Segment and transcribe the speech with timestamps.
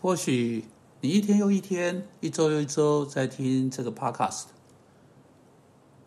[0.00, 0.64] 或许
[1.02, 4.44] 你一天又一天，一周又一周在听这个 podcast，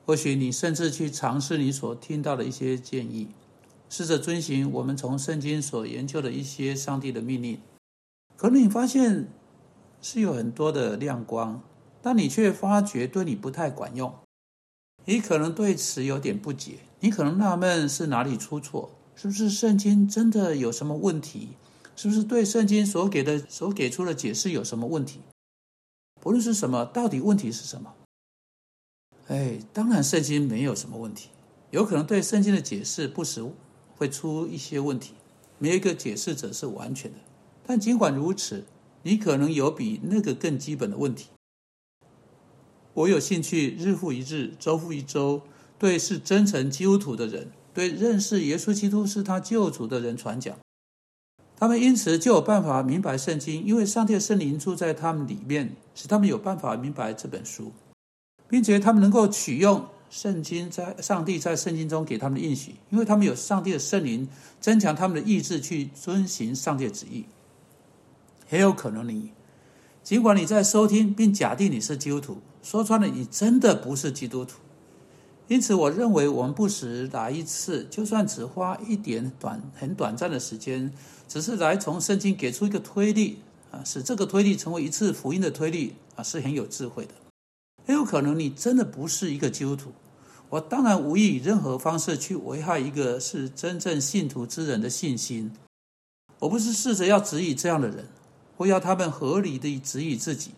[0.04, 3.28] 或许你甚至去尝试你所听到的一些建议，
[3.90, 7.60] 试着遵循我们从圣经所研究的一些上帝的命令。
[8.36, 9.28] 可能你发现
[10.02, 11.62] 是有很多的亮光，
[12.02, 14.12] 但你却发觉对你不太管用。
[15.06, 21.50] 你可能对此有点不解，你可能纳闷是哪里出错，是不是圣经真的有什么问题？
[21.96, 25.20] 是不是对圣经所给的、所给出的解释有什么问题？
[26.22, 27.94] 不论是什么，到底问题是什么？
[29.28, 31.30] 哎，当然圣经没有什么问题，
[31.72, 33.44] 有可能对圣经的解释不时
[33.96, 35.14] 会出一些问题，
[35.60, 37.18] 没有一个解释者是完全的。
[37.66, 38.66] 但尽管如此，
[39.04, 41.30] 你可能有比那个更基本的问题。
[42.94, 45.42] 我有兴趣日复一日、周复一周，
[45.80, 50.58] 对是真诚基督徒的人，对认识耶稣基督是他救主的人传讲。
[51.64, 57.72] 他们因此就有办法明白圣经，因为上帝的圣灵住在他们里面，使他们有办法明白这本书，
[58.50, 64.28] 并且他们能够取用圣经在上帝在圣经中给他们的应许，因为他们有上帝的圣灵
[64.60, 67.24] 增强他们的意志去遵行上帝旨意。
[68.50, 69.32] 很有可能你，
[70.04, 72.40] 尽管你在收听并假定你是基督徒。
[72.62, 74.58] 说穿了，你真的不是基督徒。
[75.54, 80.92] 因此，我认为我们不时来一次，就算只花一点短、很短暂的时间，
[81.28, 83.38] 只是来从圣经给出一个推力
[83.70, 87.14] 啊，使这个推力成为一次福音的推力啊，是很有智慧的。
[87.86, 89.92] 很有可能你真的不是一个基督徒。
[90.50, 95.52] 我当然无意以任何方式去危害一个是真正信徒之人的信心。
[96.40, 98.08] 我不是试着要指引这样的人，
[98.58, 100.50] 或要他们合理的指引自己。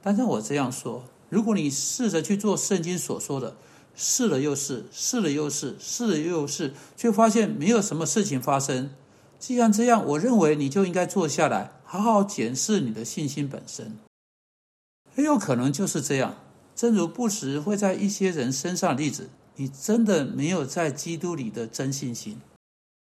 [0.00, 1.02] 但是我这样说。
[1.28, 3.56] 如果你试着去做圣经所说的，
[4.02, 8.88] 试了又试，试了又试，试了又试，却发现没有什么事情发生。
[9.38, 13.98] 既然这样，我认为你就应该坐下来，好好检视你的信心本身。
[15.14, 16.36] 很有可能就是这样，
[16.74, 22.38] 正如不时会在一些人身上例子，你真的没有在基督里的真信心。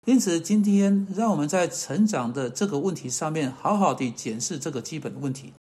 [0.04, 5.54] 因此，今天让我们在成长的这个问题上面，好好的检视这个基本的问题，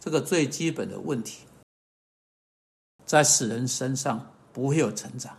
[0.00, 1.42] 这个最基本的问题。
[3.04, 5.36] 在死人身上不会有成长。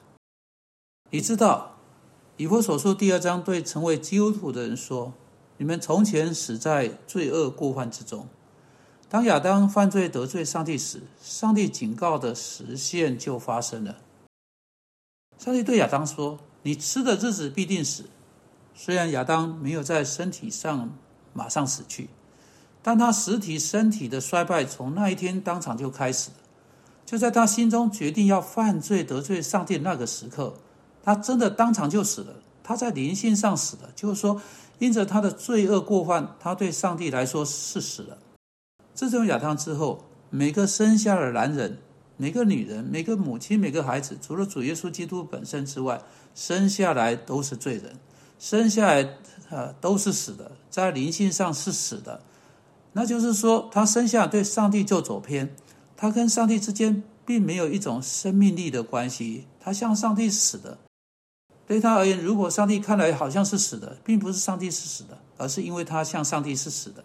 [1.11, 1.77] 你知道，
[2.37, 5.13] 以弗所书第二章对成为基督徒的人说
[5.57, 8.27] ：“你们从前死在罪恶过犯之中。”
[9.07, 13.97] 当亚当犯罪得罪上帝时，上帝警告的实现就发生了。
[15.37, 18.05] 上帝对亚当说：“你吃的日子必定死。”
[18.73, 20.97] 虽然亚当没有在身体上
[21.31, 22.09] 马上死去，
[22.81, 26.37] 但他实体身体的衰败从那一天当场就开始了。
[27.05, 30.55] 就在他心中决定要犯罪得罪上帝那个时刻，
[31.03, 32.35] 他真的当场就死了。
[32.63, 34.41] 他在灵性上死了，就是说，
[34.79, 38.17] 因着他的罪恶过犯，他对上帝来说是死了。
[38.93, 41.79] 自从亚当之后，每个生下的男人、
[42.15, 46.01] 每个女人、每个母亲、每个孩子，除了主耶稣基督本身之外，
[46.33, 47.97] 生下来都是罪人，
[48.39, 49.17] 生下来
[49.49, 52.21] 呃都是死的，在灵性上是死的。
[52.93, 55.53] 那就是说，他生下对上帝就走偏。
[55.95, 60.77] 他跟上帝之间并没有一种生命力的关系，他向上帝死的。
[61.65, 67.03] 对他而言，如果上帝看来好像是死的，并不是上帝是死的，而是因为他向上帝是死的。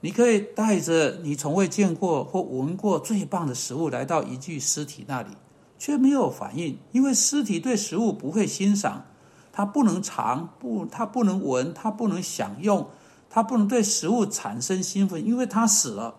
[0.00, 5.30] 你可以带着你从未见过或闻过最棒的食物来到一具尸体那里，
[5.78, 9.06] 却没有反应，因为尸体对食物不会欣赏，
[9.50, 12.88] 它不能尝，不，它不能闻，它不能享用，
[13.30, 16.14] 它不能对食物产生兴奋，因为它死了。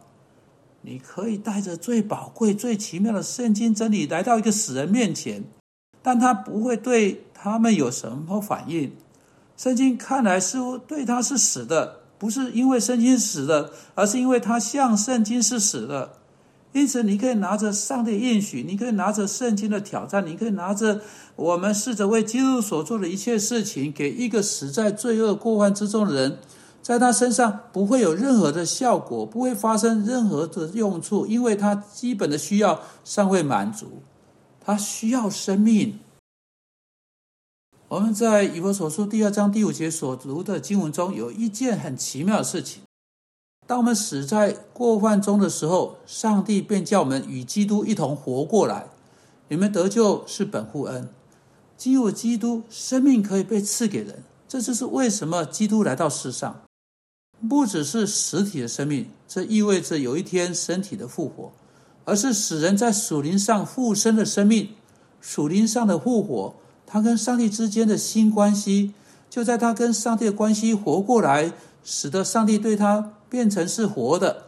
[0.82, 5.44] 你可以带着最宝贵、最奇妙的圣经真理来到一个死人面前，
[6.02, 8.94] 但他不会对他们有什么反应。
[9.58, 16.14] 圣经看来似乎对他是死的，不是因为圣经死的，而是因为他像圣经是死的。
[16.72, 21.02] 因此，你可以拿着上帝应许，你可以拿着圣经的挑战，你可以拿着
[21.36, 26.38] 我们试着为基督所做的一切事情，给一个死在罪恶过患之中的人。
[26.82, 34.02] 在他身上不会有任何的效果，不会发生任何的用处，因为他基本的需要尚未满足，
[34.60, 36.00] 他需要生命。
[37.90, 42.84] 我们在以弗所书第二章第五节所读的经文中，有一件很奇妙的事情：
[43.68, 48.88] 当我们死在过犯中的时候，上帝便叫我们与基督一同活过来。
[49.48, 51.10] 你们得救是本乎恩，
[51.76, 54.24] 基有基督，生命可以被赐给人。
[54.48, 56.62] 这就是为什么基督来到世上。
[57.48, 61.52] 不只是实体的生命，这意味着有一天身体的复活，
[62.06, 64.70] 而是使人在属灵上复生的生命。
[65.22, 66.56] 属灵上的复活，
[66.86, 68.94] 他跟上帝之间的新关系，
[69.30, 71.54] 就在他跟上帝的关系活过来，
[71.84, 74.48] 使得上帝对他变成是活的。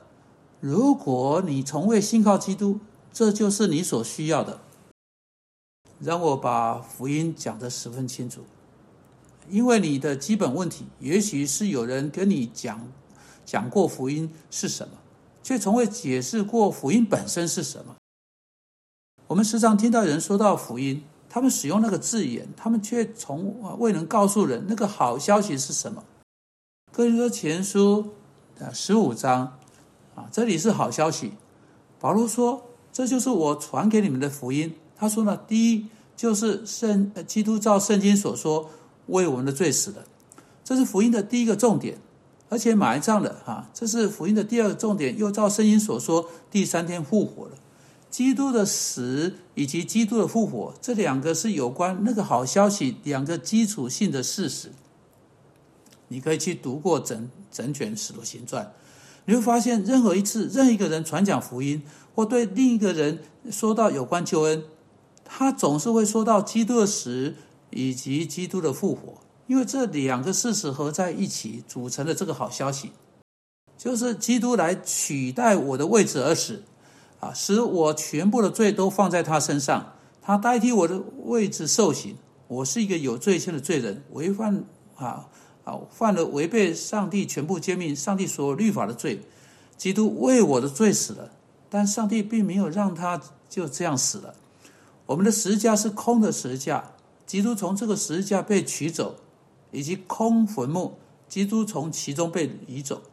[0.59, 2.79] 如果你从未信靠基督，
[3.11, 4.59] 这就是你所需要的。
[5.99, 8.41] 让我把福音讲得十分清楚，
[9.51, 12.88] 因为你的基本问题，也许是有人跟你讲
[13.45, 14.94] 讲过福音是什么，
[15.44, 17.95] 却从未解释过福音本身是什么。
[19.27, 26.04] 我们时常听到人说到福音，他们使用那个字眼，他们却从未能告诉人那个好消息是什么。
[26.92, 28.13] 哥林多前书
[28.59, 29.57] 啊十五章
[30.15, 31.33] 啊，这里是好消息。
[32.00, 38.69] 保罗说：“这就是我传给你们的福音。”他说呢，第一就是圣基督照圣经所说
[39.07, 40.06] 为我们的罪死了，
[40.63, 41.98] 这是福音的第一个重点，
[42.50, 47.51] 而且埋葬了啊，这是福音的第二个重点，又照圣经所说第三天复活了。
[48.09, 54.71] 基督的死以及基督的复活，这两个是有关那个好消息两个基础性的事实。
[56.09, 58.74] 你可以去读过整整卷使徒行传，
[59.25, 61.81] 你会发现任何一次任一个人传讲福音
[62.13, 63.19] 或对另一个人
[63.50, 64.63] 说到有关救恩。
[65.24, 67.36] 他总是会说到基督的死
[67.71, 72.91] 以及基督的复活，因为这两个事实合在一起组成了这个好消息，
[73.77, 76.63] 就是基督来取代我的位置而死，
[77.19, 82.15] 啊，使我全部的罪都放在他身上，他代替我的位置受刑。
[82.47, 84.65] 我是一个有罪性的罪人，违犯
[84.95, 85.29] 啊
[85.63, 89.21] 啊犯了违背上帝全部诫命、上帝所有律法的罪。
[89.77, 91.31] 基督为我的罪死了，
[91.69, 93.19] 但上帝并没有让他
[93.50, 94.35] 就这样死了。
[95.06, 96.91] 我们的十字架是空的十字架，
[97.31, 99.16] 基督从这个十字架被取走，
[99.72, 100.98] 以及空坟墓，
[101.30, 103.04] 基督从其中被移走，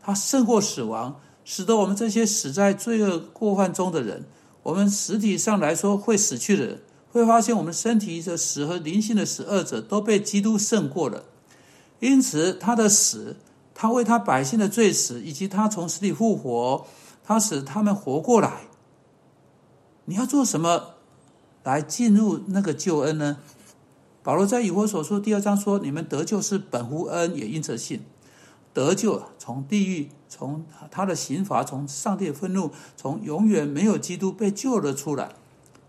[0.00, 4.26] 他胜过死亡，使得我们这些死在罪恶过犯中的人，
[4.62, 11.24] 我们实体上来说会死去的人，会发现我们身体的死和灵性的死二者都被基督胜过了。
[11.98, 13.38] 因此，他的死，
[13.74, 16.86] 他为他百姓的罪死，以及他从死里复活，
[17.24, 18.68] 他使他们活过来。
[20.04, 20.90] 你要做什么？
[21.64, 23.38] 来进入那个救恩呢？
[24.24, 28.00] 保罗在以弗所书第二章说：“你们得救是本乎恩，也因着信。
[28.72, 35.34] 得救从地狱，从他的刑罚，从上帝的愤怒，从永远没有基督被救了出来，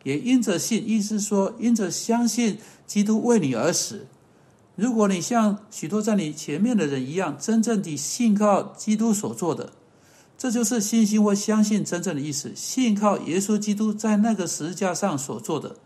[0.03, 0.85] 也因着信。
[0.85, 4.05] 意思说，因着相信基督为你而死。
[4.75, 9.71] 如果你像许多在你前面的人一样，真正地信靠基督所做的。”
[10.37, 12.51] 这就是信心或相信真正的意思。
[12.53, 15.77] 信靠耶稣基督在那个十字架上所做的。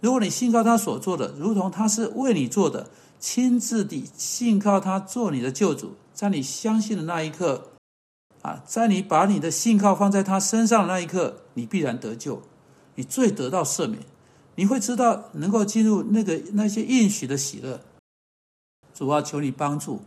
[0.00, 7.72] 如果你信靠他所做的，如同他是为你做的，亲自地信靠他做你的救主，在你相信的那一刻，
[8.42, 12.42] 啊，在你把你的信靠放在他身上的那一刻，你必然得救，
[12.94, 14.02] 你最得到赦免，
[14.54, 17.80] 你会知道能够进入那个那些应许的喜乐。
[18.94, 20.02] 主啊，求你帮助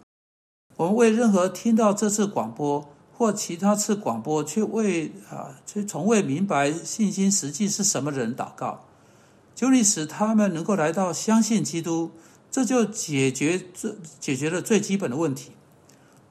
[0.77, 2.89] 我们，为任何听到这次广播。
[3.19, 8.85] 或其他次广播，却未啊，却从未明白信心实际是什么人祷告，
[9.59, 12.11] 就你使他们能够来到相信基督，
[12.49, 15.51] 这就解决最解决了最基本的问题。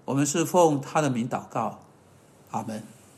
[0.07, 1.81] 我们是奉他的名祷告，
[2.53, 2.83] 阿门。